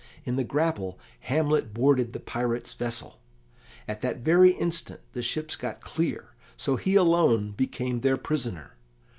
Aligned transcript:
In 0.25 0.35
the 0.35 0.43
grapple 0.43 0.97
Hamlet 1.19 1.75
boarded 1.75 2.11
the 2.11 2.19
pirates' 2.19 2.73
vessel. 2.73 3.19
At 3.87 4.01
that 4.01 4.17
very 4.17 4.49
instant 4.49 5.01
the 5.13 5.21
ships 5.21 5.55
got 5.55 5.79
clear, 5.81 6.33
so 6.57 6.75
he 6.75 6.95
alone 6.95 7.51
became 7.51 7.99
their 7.99 8.17
prisoner. 8.17 8.77